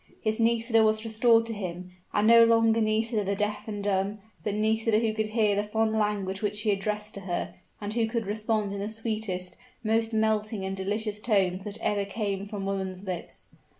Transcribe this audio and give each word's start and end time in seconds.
His 0.19 0.39
Nisida 0.39 0.81
was 0.83 1.05
restored 1.05 1.45
to 1.45 1.53
him, 1.53 1.91
and 2.11 2.25
no 2.27 2.43
longer 2.43 2.81
Nisida 2.81 3.23
the 3.23 3.35
deaf 3.35 3.67
and 3.67 3.83
dumb, 3.83 4.17
but 4.43 4.55
Nisida 4.55 4.97
who 4.97 5.13
could 5.13 5.27
hear 5.27 5.55
the 5.55 5.61
fond 5.63 5.91
language 5.93 6.41
which 6.41 6.61
he 6.61 6.71
addressed 6.71 7.13
to 7.13 7.19
her, 7.19 7.53
and 7.79 7.93
who 7.93 8.07
could 8.07 8.25
respond 8.25 8.73
in 8.73 8.79
the 8.79 8.89
sweetest, 8.89 9.55
most 9.83 10.11
melting 10.11 10.65
and 10.65 10.75
delicious 10.75 11.21
tones 11.21 11.65
that 11.65 11.77
ever 11.81 12.03
came 12.03 12.47
from 12.47 12.65
woman's 12.65 13.03
lips. 13.03 13.49